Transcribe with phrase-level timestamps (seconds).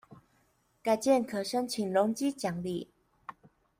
[0.81, 2.87] 改建可申請容積獎勵